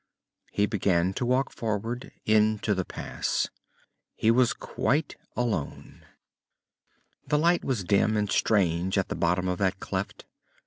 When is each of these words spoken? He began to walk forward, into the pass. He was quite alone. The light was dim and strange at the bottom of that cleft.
He 0.51 0.65
began 0.65 1.13
to 1.13 1.27
walk 1.27 1.51
forward, 1.51 2.11
into 2.25 2.73
the 2.73 2.83
pass. 2.83 3.49
He 4.15 4.31
was 4.31 4.51
quite 4.51 5.15
alone. 5.35 6.05
The 7.27 7.37
light 7.37 7.63
was 7.63 7.83
dim 7.83 8.17
and 8.17 8.27
strange 8.27 8.97
at 8.97 9.09
the 9.09 9.15
bottom 9.15 9.47
of 9.47 9.59
that 9.59 9.79
cleft. 9.79 10.25